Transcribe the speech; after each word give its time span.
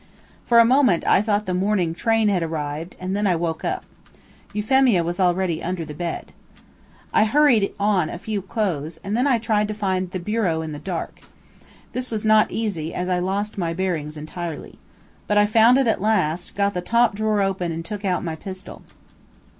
For 0.45 0.57
a 0.57 0.65
moment 0.65 1.05
I 1.05 1.21
thought 1.21 1.45
the 1.45 1.53
morning 1.53 1.93
train 1.93 2.27
had 2.27 2.41
arrived, 2.41 2.95
and 2.99 3.15
then 3.15 3.27
I 3.27 3.35
woke 3.35 3.63
up. 3.63 3.85
Euphemia 4.51 5.03
was 5.03 5.19
already 5.19 5.61
under 5.63 5.85
the 5.85 5.93
bed. 5.93 6.33
I 7.13 7.23
hurried 7.23 7.71
on 7.79 8.09
a 8.09 8.17
few 8.17 8.41
clothes, 8.41 8.99
and 9.03 9.15
then 9.15 9.27
I 9.27 9.37
tried 9.37 9.67
to 9.67 9.75
find 9.75 10.09
the 10.09 10.19
bureau 10.19 10.63
in 10.63 10.71
the 10.71 10.79
dark. 10.79 11.19
This 11.91 12.09
was 12.09 12.25
not 12.25 12.49
easy, 12.51 12.95
as 12.95 13.09
I 13.09 13.19
lost 13.19 13.59
my 13.59 13.75
bearings 13.75 14.17
entirely. 14.17 14.79
But 15.27 15.37
I 15.37 15.45
found 15.45 15.77
it 15.77 15.85
at 15.85 16.01
last, 16.01 16.55
got 16.55 16.73
the 16.73 16.81
top 16.81 17.13
drawer 17.13 17.43
open 17.43 17.71
and 17.71 17.85
took 17.85 18.03
out 18.03 18.23
my 18.23 18.35
pistol. 18.35 18.81